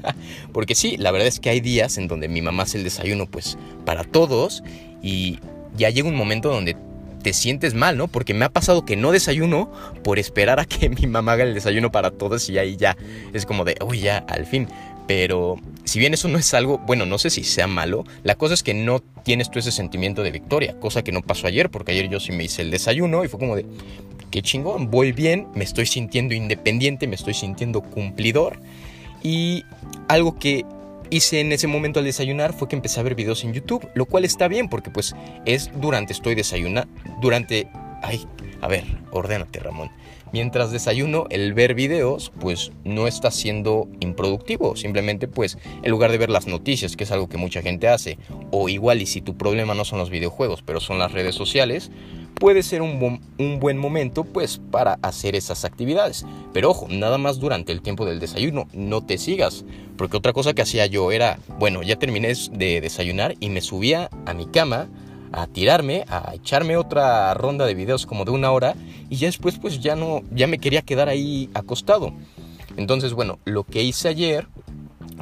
Porque 0.53 0.75
sí, 0.75 0.97
la 0.97 1.11
verdad 1.11 1.27
es 1.27 1.39
que 1.39 1.49
hay 1.49 1.59
días 1.59 1.97
en 1.97 2.07
donde 2.07 2.27
mi 2.27 2.41
mamá 2.41 2.63
hace 2.63 2.77
el 2.77 2.83
desayuno 2.83 3.25
pues 3.25 3.57
para 3.85 4.03
todos 4.03 4.63
y 5.01 5.39
ya 5.75 5.89
llega 5.89 6.09
un 6.09 6.15
momento 6.15 6.49
donde 6.49 6.75
te 7.21 7.33
sientes 7.33 7.73
mal, 7.73 7.97
¿no? 7.97 8.07
Porque 8.07 8.33
me 8.33 8.45
ha 8.45 8.49
pasado 8.49 8.85
que 8.85 8.95
no 8.95 9.11
desayuno 9.11 9.71
por 10.03 10.19
esperar 10.19 10.59
a 10.59 10.65
que 10.65 10.89
mi 11.01 11.07
mamá 11.07 11.33
haga 11.33 11.43
el 11.43 11.53
desayuno 11.53 11.91
para 11.91 12.11
todos 12.11 12.49
y 12.49 12.57
ahí 12.57 12.77
ya 12.77 12.97
es 13.33 13.45
como 13.45 13.65
de, 13.65 13.77
uy, 13.85 13.99
ya, 13.99 14.19
al 14.27 14.45
fin. 14.45 14.67
Pero 15.07 15.55
si 15.85 15.99
bien 15.99 16.13
eso 16.13 16.27
no 16.27 16.37
es 16.37 16.53
algo, 16.53 16.79
bueno, 16.79 17.05
no 17.05 17.17
sé 17.17 17.29
si 17.29 17.43
sea 17.45 17.67
malo, 17.67 18.03
la 18.23 18.35
cosa 18.35 18.53
es 18.53 18.61
que 18.61 18.73
no 18.73 18.99
tienes 19.23 19.49
tú 19.49 19.59
ese 19.59 19.71
sentimiento 19.71 20.21
de 20.21 20.31
victoria, 20.31 20.77
cosa 20.79 21.01
que 21.01 21.13
no 21.13 21.21
pasó 21.21 21.47
ayer, 21.47 21.69
porque 21.69 21.93
ayer 21.93 22.09
yo 22.09 22.19
sí 22.19 22.33
me 22.33 22.43
hice 22.43 22.61
el 22.61 22.71
desayuno 22.71 23.23
y 23.23 23.29
fue 23.29 23.39
como 23.39 23.55
de, 23.55 23.65
qué 24.31 24.41
chingón, 24.41 24.91
voy 24.91 25.13
bien, 25.13 25.47
me 25.55 25.63
estoy 25.63 25.85
sintiendo 25.85 26.35
independiente, 26.35 27.07
me 27.07 27.15
estoy 27.15 27.33
sintiendo 27.33 27.81
cumplidor. 27.81 28.59
Y 29.23 29.63
algo 30.09 30.37
que 30.37 30.65
hice 31.09 31.39
en 31.39 31.51
ese 31.51 31.67
momento 31.67 31.99
al 31.99 32.05
desayunar 32.05 32.53
fue 32.53 32.67
que 32.67 32.75
empecé 32.75 32.99
a 32.99 33.03
ver 33.03 33.15
videos 33.15 33.43
en 33.43 33.53
YouTube, 33.53 33.87
lo 33.93 34.05
cual 34.05 34.25
está 34.25 34.47
bien 34.47 34.69
porque 34.69 34.89
pues 34.89 35.15
es 35.45 35.71
durante 35.75 36.13
estoy 36.13 36.35
desayunando, 36.35 36.91
durante... 37.21 37.69
Ay, 38.01 38.27
a 38.61 38.67
ver, 38.67 38.85
ordénate 39.11 39.59
Ramón. 39.59 39.89
Mientras 40.33 40.71
desayuno, 40.71 41.25
el 41.29 41.53
ver 41.53 41.73
videos 41.73 42.31
pues 42.39 42.71
no 42.83 43.07
está 43.07 43.31
siendo 43.31 43.87
improductivo. 43.99 44.75
Simplemente 44.75 45.27
pues 45.27 45.57
en 45.81 45.89
lugar 45.89 46.11
de 46.11 46.17
ver 46.17 46.29
las 46.29 46.47
noticias, 46.47 46.95
que 46.95 47.05
es 47.05 47.11
algo 47.11 47.29
que 47.29 47.37
mucha 47.37 47.61
gente 47.61 47.87
hace, 47.87 48.17
o 48.51 48.69
igual 48.69 49.01
y 49.01 49.05
si 49.05 49.21
tu 49.21 49.37
problema 49.37 49.73
no 49.73 49.85
son 49.85 49.99
los 49.99 50.09
videojuegos, 50.09 50.61
pero 50.63 50.79
son 50.79 50.99
las 50.99 51.11
redes 51.11 51.35
sociales, 51.35 51.91
puede 52.39 52.63
ser 52.63 52.81
un, 52.81 53.21
un, 53.37 53.59
buen 53.59 53.77
momento 53.77 54.23
pues 54.23 54.59
para 54.71 54.99
hacer 55.01 55.35
esas 55.35 55.65
actividades. 55.65 56.25
Pero 56.53 56.71
ojo, 56.71 56.87
nada 56.89 57.17
más 57.17 57.39
durante 57.39 57.71
el 57.71 57.81
tiempo 57.81 58.05
del 58.05 58.19
desayuno, 58.19 58.67
no 58.73 59.05
te 59.05 59.17
sigas. 59.17 59.65
Porque 59.97 60.17
otra 60.17 60.33
cosa 60.33 60.53
que 60.53 60.61
hacía 60.61 60.85
yo 60.85 61.11
era, 61.11 61.39
bueno, 61.59 61.83
ya 61.83 61.97
terminé 61.97 62.33
de 62.51 62.81
desayunar 62.81 63.35
y 63.39 63.49
me 63.49 63.61
subía 63.61 64.09
a 64.25 64.33
mi 64.33 64.45
cama 64.45 64.87
a 65.31 65.47
tirarme, 65.47 66.05
a 66.07 66.33
echarme 66.35 66.77
otra 66.77 67.33
ronda 67.33 67.65
de 67.65 67.75
videos 67.75 68.05
como 68.05 68.25
de 68.25 68.31
una 68.31 68.51
hora 68.51 68.75
y 69.09 69.17
ya 69.17 69.27
después 69.27 69.57
pues 69.59 69.79
ya 69.79 69.95
no, 69.95 70.21
ya 70.31 70.47
me 70.47 70.59
quería 70.59 70.81
quedar 70.81 71.09
ahí 71.09 71.49
acostado. 71.53 72.13
Entonces 72.77 73.13
bueno, 73.13 73.39
lo 73.45 73.63
que 73.63 73.83
hice 73.83 74.07
ayer 74.07 74.47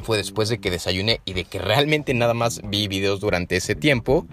fue 0.02 0.16
después 0.16 0.48
de 0.48 0.58
que 0.58 0.70
desayuné 0.70 1.20
y 1.24 1.32
de 1.32 1.44
que 1.44 1.58
realmente 1.58 2.14
nada 2.14 2.34
más 2.34 2.60
vi 2.68 2.86
videos 2.86 3.20
durante 3.20 3.56
ese 3.56 3.74
tiempo, 3.74 4.26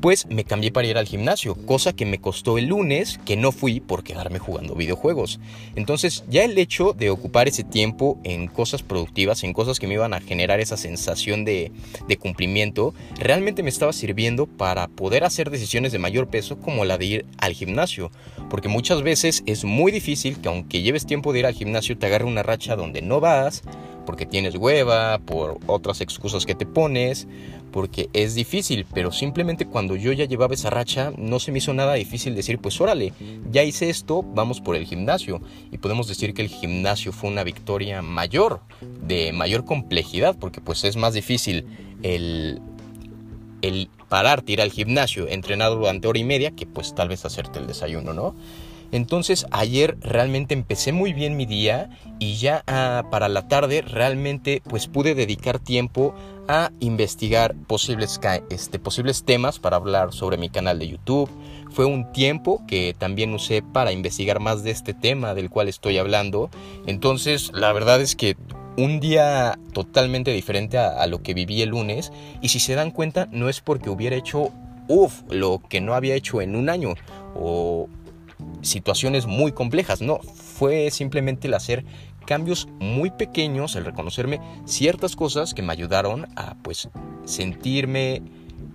pues 0.00 0.26
me 0.26 0.44
cambié 0.44 0.70
para 0.70 0.86
ir 0.86 0.98
al 0.98 1.06
gimnasio, 1.06 1.54
cosa 1.54 1.94
que 1.94 2.06
me 2.06 2.20
costó 2.20 2.58
el 2.58 2.66
lunes 2.66 3.18
que 3.24 3.36
no 3.36 3.52
fui 3.52 3.80
por 3.80 4.04
quedarme 4.04 4.38
jugando 4.38 4.74
videojuegos. 4.74 5.40
Entonces 5.76 6.24
ya 6.28 6.44
el 6.44 6.56
hecho 6.58 6.92
de 6.92 7.10
ocupar 7.10 7.48
ese 7.48 7.64
tiempo 7.64 8.18
en 8.24 8.48
cosas 8.48 8.82
productivas, 8.82 9.44
en 9.44 9.52
cosas 9.52 9.78
que 9.78 9.86
me 9.86 9.94
iban 9.94 10.14
a 10.14 10.20
generar 10.20 10.60
esa 10.60 10.76
sensación 10.76 11.44
de, 11.44 11.72
de 12.06 12.16
cumplimiento, 12.16 12.94
realmente 13.18 13.62
me 13.62 13.70
estaba 13.70 13.92
sirviendo 13.92 14.46
para 14.46 14.88
poder 14.88 15.24
hacer 15.24 15.50
decisiones 15.50 15.92
de 15.92 15.98
mayor 15.98 16.28
peso 16.28 16.58
como 16.58 16.84
la 16.84 16.98
de 16.98 17.06
ir 17.06 17.26
al 17.38 17.54
gimnasio. 17.54 18.10
Porque 18.50 18.68
muchas 18.68 19.02
veces 19.02 19.42
es 19.46 19.64
muy 19.64 19.92
difícil 19.92 20.40
que 20.40 20.48
aunque 20.48 20.82
lleves 20.82 21.06
tiempo 21.06 21.32
de 21.32 21.40
ir 21.40 21.46
al 21.46 21.54
gimnasio 21.54 21.96
te 21.96 22.06
agarre 22.06 22.24
una 22.24 22.42
racha 22.42 22.76
donde 22.76 23.02
no 23.02 23.20
vas, 23.20 23.62
porque 24.04 24.26
tienes 24.26 24.56
hueva, 24.56 25.18
por 25.18 25.58
otras 25.66 26.00
excusas 26.00 26.46
que 26.46 26.54
te 26.54 26.66
pones, 26.66 27.26
porque 27.72 28.08
es 28.12 28.34
difícil, 28.36 28.86
pero 28.94 29.10
simplemente 29.10 29.66
cuando 29.66 29.96
yo 29.96 30.12
ya 30.12 30.26
llevaba 30.26 30.54
esa 30.54 30.70
racha 30.70 31.12
no 31.18 31.40
se 31.40 31.50
me 31.50 31.58
hizo 31.58 31.74
nada 31.74 31.94
difícil 31.94 32.34
decir, 32.34 32.60
pues 32.60 32.80
órale, 32.80 33.12
ya 33.50 33.64
hice 33.64 33.90
esto, 33.90 34.22
vamos 34.22 34.60
por 34.60 34.76
el 34.76 34.86
gimnasio. 34.86 35.40
Y 35.72 35.78
podemos 35.78 36.06
decir 36.06 36.34
que 36.34 36.42
el 36.42 36.48
gimnasio 36.48 37.12
fue 37.12 37.30
una 37.30 37.42
victoria 37.42 38.00
mayor, 38.00 38.60
de 38.80 39.32
mayor 39.32 39.64
complejidad, 39.64 40.36
porque 40.38 40.60
pues 40.60 40.84
es 40.84 40.96
más 40.96 41.14
difícil 41.14 41.66
el, 42.02 42.60
el 43.60 43.88
pararte, 44.08 44.52
ir 44.52 44.60
al 44.60 44.70
gimnasio, 44.70 45.26
entrenado 45.26 45.74
durante 45.76 46.06
hora 46.06 46.18
y 46.20 46.24
media, 46.24 46.52
que 46.52 46.66
pues 46.66 46.94
tal 46.94 47.08
vez 47.08 47.24
hacerte 47.24 47.58
el 47.58 47.66
desayuno, 47.66 48.12
¿no? 48.12 48.36
Entonces 48.94 49.44
ayer 49.50 49.96
realmente 50.02 50.54
empecé 50.54 50.92
muy 50.92 51.12
bien 51.12 51.36
mi 51.36 51.46
día 51.46 51.90
y 52.20 52.36
ya 52.36 52.62
ah, 52.68 53.02
para 53.10 53.28
la 53.28 53.48
tarde 53.48 53.82
realmente 53.82 54.62
pues 54.70 54.86
pude 54.86 55.16
dedicar 55.16 55.58
tiempo 55.58 56.14
a 56.46 56.70
investigar 56.78 57.56
posibles, 57.66 58.20
este, 58.50 58.78
posibles 58.78 59.24
temas 59.24 59.58
para 59.58 59.78
hablar 59.78 60.12
sobre 60.12 60.36
mi 60.36 60.48
canal 60.48 60.78
de 60.78 60.86
YouTube. 60.86 61.28
Fue 61.72 61.86
un 61.86 62.12
tiempo 62.12 62.62
que 62.68 62.94
también 62.96 63.34
usé 63.34 63.62
para 63.62 63.90
investigar 63.90 64.38
más 64.38 64.62
de 64.62 64.70
este 64.70 64.94
tema 64.94 65.34
del 65.34 65.50
cual 65.50 65.66
estoy 65.66 65.98
hablando. 65.98 66.48
Entonces 66.86 67.50
la 67.52 67.72
verdad 67.72 68.00
es 68.00 68.14
que 68.14 68.36
un 68.76 69.00
día 69.00 69.58
totalmente 69.72 70.30
diferente 70.30 70.78
a, 70.78 71.04
lo 71.08 71.20
que 71.20 71.34
viví 71.34 71.62
el 71.62 71.70
lunes 71.70 72.12
y 72.40 72.50
si 72.50 72.60
se 72.60 72.76
dan 72.76 72.92
cuenta 72.92 73.26
no 73.32 73.48
es 73.48 73.60
porque 73.60 73.90
hubiera 73.90 74.14
hecho 74.14 74.52
uff, 74.86 75.22
lo 75.30 75.60
que 75.68 75.80
no 75.80 75.94
había 75.94 76.14
hecho 76.14 76.40
en 76.40 76.54
un 76.54 76.68
año 76.68 76.94
o 77.34 77.88
situaciones 78.62 79.26
muy 79.26 79.52
complejas, 79.52 80.00
no, 80.00 80.18
fue 80.18 80.90
simplemente 80.90 81.48
el 81.48 81.54
hacer 81.54 81.84
cambios 82.26 82.68
muy 82.78 83.10
pequeños, 83.10 83.76
el 83.76 83.84
reconocerme 83.84 84.40
ciertas 84.64 85.16
cosas 85.16 85.54
que 85.54 85.62
me 85.62 85.72
ayudaron 85.72 86.26
a 86.36 86.54
pues 86.62 86.88
sentirme 87.24 88.22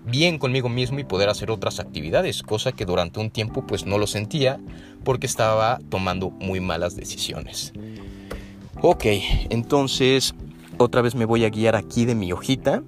bien 0.05 0.37
conmigo 0.37 0.69
mismo 0.69 0.99
y 0.99 1.03
poder 1.03 1.29
hacer 1.29 1.51
otras 1.51 1.79
actividades, 1.79 2.43
cosa 2.43 2.71
que 2.71 2.85
durante 2.85 3.19
un 3.19 3.29
tiempo 3.29 3.65
pues 3.65 3.85
no 3.85 3.97
lo 3.97 4.07
sentía 4.07 4.59
porque 5.03 5.27
estaba 5.27 5.79
tomando 5.89 6.29
muy 6.31 6.59
malas 6.59 6.95
decisiones. 6.95 7.73
Ok, 8.81 9.05
entonces 9.49 10.35
otra 10.77 11.01
vez 11.01 11.15
me 11.15 11.25
voy 11.25 11.45
a 11.45 11.49
guiar 11.49 11.75
aquí 11.75 12.05
de 12.05 12.15
mi 12.15 12.31
hojita 12.31 12.83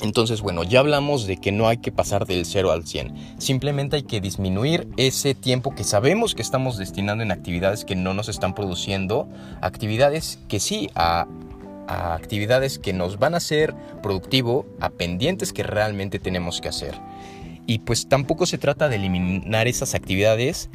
entonces, 0.00 0.42
bueno, 0.42 0.62
ya 0.62 0.80
hablamos 0.80 1.26
de 1.26 1.38
que 1.38 1.50
no 1.50 1.68
hay 1.68 1.78
que 1.78 1.90
pasar 1.90 2.26
del 2.26 2.44
0 2.44 2.70
al 2.70 2.86
100. 2.86 3.38
Simplemente 3.38 3.96
hay 3.96 4.04
que 4.04 4.20
disminuir 4.20 4.88
ese 4.96 5.34
tiempo 5.34 5.74
que 5.74 5.82
sabemos 5.84 6.34
que 6.34 6.42
estamos 6.42 6.78
destinando 6.78 7.24
en 7.24 7.32
actividades 7.32 7.84
que 7.84 7.96
no 7.96 8.14
nos 8.14 8.28
están 8.28 8.54
produciendo, 8.54 9.28
actividades 9.60 10.38
que 10.48 10.60
sí, 10.60 10.88
a, 10.94 11.26
a 11.88 12.14
actividades 12.14 12.78
que 12.78 12.92
nos 12.92 13.18
van 13.18 13.34
a 13.34 13.38
hacer 13.38 13.74
productivo, 14.02 14.66
a 14.80 14.90
pendientes 14.90 15.52
que 15.52 15.64
realmente 15.64 16.18
tenemos 16.20 16.60
que 16.60 16.68
hacer. 16.68 16.94
Y 17.66 17.80
pues 17.80 18.08
tampoco 18.08 18.46
se 18.46 18.56
trata 18.56 18.88
de 18.88 18.96
eliminar 18.96 19.66
esas 19.66 19.94
actividades 19.94 20.70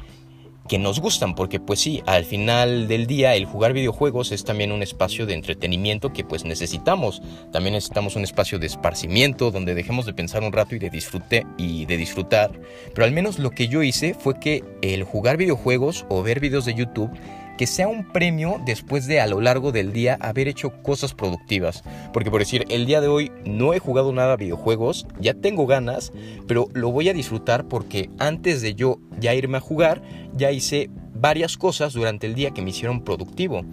que 0.68 0.80
nos 0.80 1.00
gustan, 1.00 1.36
porque 1.36 1.60
pues 1.60 1.80
sí, 1.80 2.02
al 2.06 2.26
final 2.26 2.88
del 2.88 3.06
día 3.06 3.36
el 3.36 3.46
jugar 3.46 3.74
videojuegos 3.74 4.32
es 4.32 4.44
también 4.44 4.72
un 4.72 4.82
espacio 4.82 5.26
de 5.26 5.34
entretenimiento 5.34 6.14
que 6.14 6.24
pues 6.24 6.46
necesitamos. 6.46 7.22
También 7.52 7.74
necesitamos 7.74 8.16
un 8.16 8.24
espacio 8.24 8.60
de 8.60 8.68
esparcimiento 8.68 9.52
donde 9.52 9.76
dejemos 9.76 10.06
de 10.06 10.14
pensar 10.14 10.44
un 10.44 10.54
rato 10.54 10.76
y 10.76 10.80
de 10.80 10.90
disfrute 10.90 11.46
y 11.58 11.86
de 11.86 11.98
disfrutar. 11.98 12.52
Pero 12.94 13.06
al 13.06 13.12
menos 13.12 13.40
lo 13.40 13.52
que 13.52 13.68
yo 13.68 13.84
hice 13.84 14.14
fue 14.14 14.40
que 14.40 14.64
el 14.82 15.04
jugar 15.04 15.38
videojuegos 15.38 16.06
o 16.10 16.24
ver 16.24 16.40
videos 16.40 16.66
de 16.66 16.76
YouTube 16.76 17.12
que 17.58 17.68
sea 17.68 17.88
un 17.88 18.12
premio 18.12 18.60
después 18.66 19.06
de 19.08 19.22
a 19.22 19.28
lo 19.28 19.42
largo 19.42 19.72
del 19.72 19.94
día 19.94 20.18
haber 20.20 20.48
hecho 20.48 20.82
cosas 20.82 21.14
productivas. 21.14 21.84
Porque 22.12 22.32
por 22.32 22.40
decir, 22.42 22.66
el 22.70 22.86
día 22.86 23.02
de 23.02 23.08
hoy 23.08 23.32
no 23.46 23.74
he 23.74 23.80
jugado 23.80 24.12
nada 24.12 24.34
a 24.34 24.38
videojuegos, 24.38 25.06
ya 25.20 25.34
tengo 25.34 25.68
ganas, 25.68 26.12
pero 26.48 26.68
lo 26.74 26.92
voy 26.92 27.10
a 27.10 27.14
disfrutar 27.14 27.68
porque 27.68 28.10
antes 28.20 28.62
de 28.62 28.76
yo 28.76 29.00
ya 29.20 29.34
irme 29.34 29.58
a 29.58 29.62
jugar, 29.62 30.02
ya 30.36 30.52
hice 30.52 30.90
varias 31.14 31.58
cosas 31.58 31.94
durante 31.94 32.28
el 32.28 32.36
día 32.36 32.52
que 32.52 32.62
me 32.62 32.72
hicieron 32.72 33.02
productivo. 33.02 33.64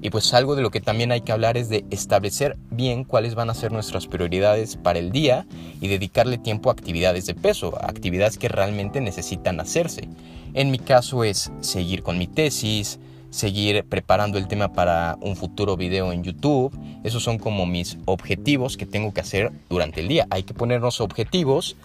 Y 0.00 0.10
pues 0.10 0.32
algo 0.32 0.54
de 0.54 0.62
lo 0.62 0.70
que 0.70 0.80
también 0.80 1.10
hay 1.10 1.22
que 1.22 1.32
hablar 1.32 1.56
es 1.56 1.68
de 1.68 1.84
establecer 1.90 2.56
bien 2.70 3.04
cuáles 3.04 3.34
van 3.34 3.50
a 3.50 3.54
ser 3.54 3.72
nuestras 3.72 4.06
prioridades 4.06 4.76
para 4.76 4.98
el 4.98 5.10
día 5.10 5.46
y 5.80 5.88
dedicarle 5.88 6.38
tiempo 6.38 6.70
a 6.70 6.72
actividades 6.72 7.26
de 7.26 7.34
peso, 7.34 7.76
a 7.80 7.86
actividades 7.86 8.38
que 8.38 8.48
realmente 8.48 9.00
necesitan 9.00 9.58
hacerse. 9.58 10.08
En 10.54 10.70
mi 10.70 10.78
caso 10.78 11.24
es 11.24 11.50
seguir 11.60 12.02
con 12.02 12.16
mi 12.16 12.26
tesis, 12.26 13.00
seguir 13.30 13.84
preparando 13.84 14.38
el 14.38 14.48
tema 14.48 14.72
para 14.72 15.16
un 15.20 15.36
futuro 15.36 15.76
video 15.76 16.12
en 16.12 16.22
YouTube. 16.22 16.76
Esos 17.04 17.22
son 17.22 17.38
como 17.38 17.66
mis 17.66 17.98
objetivos 18.04 18.76
que 18.76 18.86
tengo 18.86 19.12
que 19.12 19.20
hacer 19.20 19.52
durante 19.68 20.00
el 20.00 20.08
día. 20.08 20.26
Hay 20.30 20.42
que 20.42 20.54
ponernos 20.54 21.00
objetivos 21.00 21.76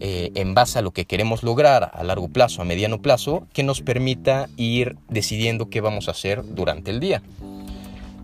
eh, 0.00 0.30
en 0.34 0.54
base 0.54 0.78
a 0.78 0.82
lo 0.82 0.90
que 0.90 1.06
queremos 1.06 1.42
lograr 1.42 1.90
a 1.94 2.04
largo 2.04 2.28
plazo, 2.28 2.60
a 2.60 2.64
mediano 2.64 3.00
plazo, 3.00 3.46
que 3.52 3.62
nos 3.62 3.80
permita 3.80 4.48
ir 4.56 4.96
decidiendo 5.08 5.70
qué 5.70 5.80
vamos 5.80 6.08
a 6.08 6.10
hacer 6.10 6.42
durante 6.54 6.90
el 6.90 7.00
día. 7.00 7.22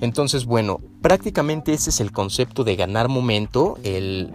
Entonces, 0.02 0.44
bueno, 0.44 0.80
prácticamente 1.00 1.72
ese 1.72 1.90
es 1.90 2.00
el 2.00 2.12
concepto 2.12 2.64
de 2.64 2.76
ganar 2.76 3.08
momento, 3.08 3.78
el 3.84 4.32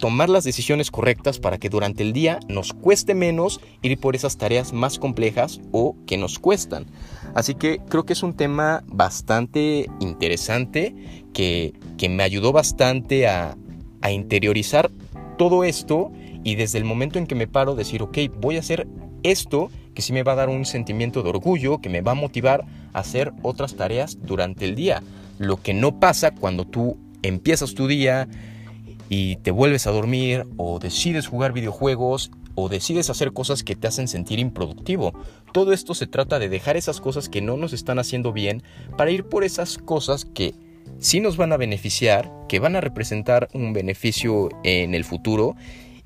tomar 0.00 0.28
las 0.28 0.44
decisiones 0.44 0.90
correctas 0.90 1.38
para 1.38 1.58
que 1.58 1.68
durante 1.68 2.02
el 2.02 2.12
día 2.12 2.40
nos 2.48 2.72
cueste 2.72 3.14
menos 3.14 3.60
ir 3.82 3.98
por 4.00 4.16
esas 4.16 4.36
tareas 4.36 4.72
más 4.72 4.98
complejas 4.98 5.60
o 5.72 5.94
que 6.06 6.16
nos 6.16 6.38
cuestan. 6.38 6.86
Así 7.34 7.54
que 7.54 7.80
creo 7.88 8.04
que 8.04 8.12
es 8.12 8.22
un 8.22 8.34
tema 8.34 8.82
bastante 8.86 9.86
interesante 10.00 10.94
que, 11.32 11.74
me 12.08 12.22
ayudó 12.22 12.52
bastante 12.52 13.28
a, 13.28 13.56
a 14.00 14.10
interiorizar 14.10 14.90
todo 15.36 15.64
esto 15.64 16.10
y 16.42 16.54
desde 16.54 16.78
el 16.78 16.84
momento 16.84 17.18
en 17.18 17.26
que 17.26 17.34
me 17.34 17.46
paro 17.46 17.74
decir, 17.74 18.02
ok, 18.02 18.18
voy 18.40 18.56
a 18.56 18.60
hacer 18.60 18.88
esto 19.22 19.70
que 19.94 20.02
sí 20.02 20.12
me 20.12 20.22
va 20.22 20.32
a 20.32 20.36
dar 20.36 20.48
un 20.48 20.64
sentimiento 20.64 21.22
de 21.22 21.28
orgullo, 21.28 21.78
que 21.80 21.88
me 21.88 22.00
va 22.00 22.12
a 22.12 22.14
motivar 22.14 22.64
a 22.92 23.00
hacer 23.00 23.32
otras 23.42 23.74
tareas 23.74 24.18
durante 24.22 24.64
el 24.64 24.74
día. 24.74 25.02
Lo 25.38 25.60
que 25.60 25.74
no 25.74 25.98
pasa 25.98 26.32
cuando 26.32 26.64
tú 26.64 26.96
empiezas 27.22 27.74
tu 27.74 27.86
día 27.86 28.28
y 29.10 29.36
te 29.36 29.50
vuelves 29.50 29.88
a 29.88 29.90
dormir 29.90 30.46
o 30.56 30.78
decides 30.78 31.26
jugar 31.26 31.52
videojuegos 31.52 32.30
o 32.54 32.68
decides 32.68 33.10
hacer 33.10 33.32
cosas 33.32 33.64
que 33.64 33.74
te 33.74 33.88
hacen 33.88 34.06
sentir 34.06 34.38
improductivo. 34.38 35.12
Todo 35.52 35.72
esto 35.72 35.94
se 35.94 36.06
trata 36.06 36.38
de 36.38 36.48
dejar 36.48 36.76
esas 36.76 37.00
cosas 37.00 37.28
que 37.28 37.42
no 37.42 37.56
nos 37.56 37.72
están 37.72 37.98
haciendo 37.98 38.32
bien 38.32 38.62
para 38.96 39.10
ir 39.10 39.24
por 39.24 39.42
esas 39.42 39.78
cosas 39.78 40.24
que 40.24 40.54
sí 41.00 41.18
nos 41.18 41.36
van 41.36 41.52
a 41.52 41.56
beneficiar, 41.56 42.30
que 42.48 42.60
van 42.60 42.76
a 42.76 42.80
representar 42.80 43.48
un 43.52 43.72
beneficio 43.72 44.48
en 44.62 44.94
el 44.94 45.04
futuro 45.04 45.56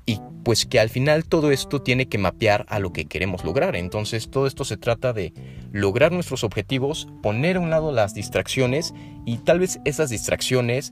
y 0.07 0.19
pues 0.43 0.65
que 0.65 0.79
al 0.79 0.89
final 0.89 1.25
todo 1.25 1.51
esto 1.51 1.83
tiene 1.83 2.07
que 2.07 2.17
mapear 2.17 2.65
a 2.69 2.79
lo 2.79 2.91
que 2.91 3.05
queremos 3.05 3.43
lograr. 3.43 3.75
Entonces 3.75 4.31
todo 4.31 4.47
esto 4.47 4.65
se 4.65 4.77
trata 4.77 5.13
de 5.13 5.31
lograr 5.71 6.11
nuestros 6.11 6.43
objetivos, 6.43 7.07
poner 7.21 7.57
a 7.57 7.59
un 7.59 7.69
lado 7.69 7.91
las 7.91 8.15
distracciones 8.15 8.95
y 9.27 9.37
tal 9.37 9.59
vez 9.59 9.79
esas 9.85 10.09
distracciones 10.09 10.91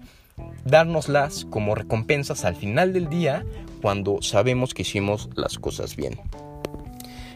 dárnoslas 0.65 1.45
como 1.49 1.75
recompensas 1.75 2.45
al 2.45 2.55
final 2.55 2.93
del 2.93 3.09
día 3.09 3.45
cuando 3.81 4.21
sabemos 4.21 4.73
que 4.73 4.83
hicimos 4.83 5.29
las 5.35 5.59
cosas 5.59 5.95
bien. 5.95 6.19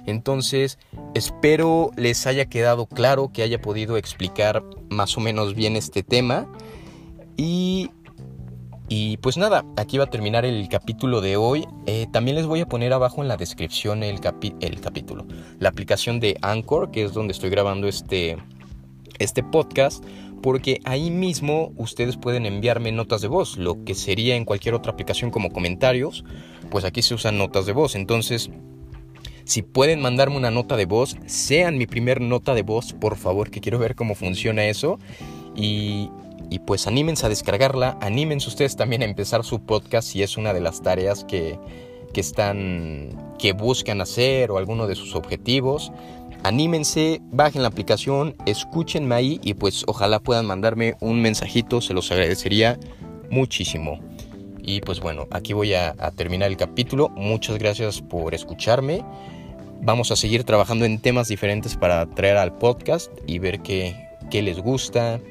Entonces, 0.08 0.80
espero 1.14 1.92
les 1.98 2.26
haya 2.28 2.46
quedado 2.46 2.86
claro, 2.86 3.32
que 3.34 3.44
haya 3.44 3.62
podido 3.62 3.98
explicar 3.98 4.64
más 4.90 5.18
o 5.18 5.22
menos 5.22 5.54
bien 5.54 5.76
este 5.76 6.02
tema. 6.02 6.48
Y, 7.36 7.92
y 8.88 9.18
pues 9.18 9.36
nada, 9.36 9.66
aquí 9.76 9.98
va 9.98 10.06
a 10.06 10.10
terminar 10.10 10.46
el 10.46 10.70
capítulo 10.70 11.20
de 11.20 11.36
hoy. 11.36 11.68
Eh, 11.88 12.08
también 12.14 12.38
les 12.38 12.46
voy 12.46 12.62
a 12.62 12.68
poner 12.68 12.94
abajo 12.94 13.22
en 13.22 13.28
la 13.28 13.36
descripción 13.36 14.02
el, 14.02 14.22
el 14.62 14.80
capítulo, 14.80 15.28
la 15.60 15.68
aplicación 15.68 16.22
de 16.22 16.38
Anchor, 16.42 16.90
que 16.90 17.04
es 17.04 17.12
donde 17.12 17.34
estoy 17.34 17.50
grabando 17.50 17.90
este, 17.90 18.38
este 19.20 19.44
podcast 19.44 20.06
porque 20.42 20.80
ahí 20.84 21.12
mismo 21.12 21.72
ustedes 21.78 22.18
pueden 22.18 22.46
enviarme 22.46 22.92
notas 22.92 23.22
de 23.22 23.28
voz, 23.28 23.58
lo 23.58 23.84
que 23.84 23.96
sería 23.96 24.36
en 24.36 24.46
cualquier 24.46 24.76
otra 24.76 24.92
aplicación 24.92 25.32
como 25.32 25.52
comentarios, 25.52 26.24
pues 26.70 26.86
aquí 26.86 27.02
se 27.02 27.14
usan 27.14 27.38
notas 27.38 27.66
de 27.66 27.74
voz. 27.74 27.96
Entonces, 27.96 28.50
si 29.44 29.62
pueden 29.62 30.02
mandarme 30.02 30.38
una 30.38 30.52
nota 30.52 30.76
de 30.76 30.86
voz, 30.86 31.18
sean 31.26 31.78
mi 31.78 31.88
primer 31.88 32.22
nota 32.22 32.54
de 32.54 32.64
voz, 32.64 32.94
por 32.94 33.16
favor, 33.18 33.50
que 33.50 33.62
quiero 33.62 33.80
ver 33.80 33.96
cómo 33.96 34.16
funciona 34.16 34.66
eso. 34.66 35.00
Y 35.56 36.10
y 36.50 36.60
pues 36.60 36.88
anímense 36.88 37.26
a 37.26 37.30
descargarla, 37.30 37.98
anímense 38.02 38.48
ustedes 38.48 38.76
también 38.76 39.02
a 39.02 39.06
empezar 39.06 39.44
su 39.44 39.60
podcast 39.60 40.08
si 40.08 40.24
es 40.24 40.38
una 40.38 40.54
de 40.54 40.62
las 40.62 40.82
tareas 40.82 41.26
que, 41.26 41.60
que 42.14 42.22
están, 42.22 43.36
que 43.38 43.54
buscan 43.54 44.02
hacer 44.02 44.52
o 44.52 44.58
alguno 44.58 44.88
de 44.88 44.96
sus 44.96 45.16
objetivos. 45.16 45.92
Anímense, 46.44 47.22
bajen 47.32 47.62
la 47.62 47.68
aplicación, 47.68 48.36
escúchenme 48.46 49.16
ahí 49.16 49.40
y 49.44 49.54
pues 49.54 49.84
ojalá 49.88 50.20
puedan 50.20 50.46
mandarme 50.46 50.96
un 51.02 51.22
mensajito, 51.22 51.82
se 51.82 51.94
los 51.94 52.12
agradecería 52.12 52.80
muchísimo. 53.30 54.00
Y 54.68 54.82
pues 54.82 55.00
bueno, 55.00 55.28
aquí 55.32 55.54
voy 55.54 55.74
a, 55.74 55.94
terminar 56.16 56.50
el 56.50 56.58
capítulo. 56.58 57.10
Muchas 57.10 57.58
gracias 57.58 58.02
por 58.02 58.34
escucharme. 58.34 59.04
Vamos 59.82 60.12
a 60.12 60.18
seguir 60.18 60.44
trabajando 60.44 60.84
en 60.84 61.00
temas 61.00 61.30
diferentes 61.30 61.78
para 61.78 62.06
traer 62.06 62.36
al 62.36 62.58
podcast 62.58 63.12
y 63.26 63.40
ver 63.40 63.62
qué, 63.62 63.96
qué 64.30 64.42
les 64.42 64.60
gusta, 64.60 65.22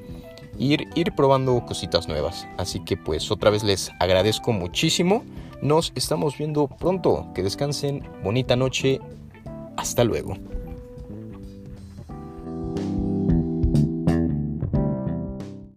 ir, 0.59 0.89
ir 0.95 1.13
probando 1.15 1.67
cositas 1.67 2.09
nuevas. 2.09 2.47
Así 2.57 2.83
que 2.83 2.97
pues 2.97 3.31
otra 3.31 3.51
vez 3.51 3.63
les 3.63 3.91
agradezco 4.01 4.53
muchísimo. 4.53 5.23
Nos 5.61 5.93
estamos 5.95 6.39
viendo 6.39 6.67
pronto. 6.69 7.31
Que 7.35 7.43
descansen. 7.43 8.09
Bonita 8.25 8.57
noche. 8.57 9.01
Hasta 9.77 10.03
luego. 10.03 10.39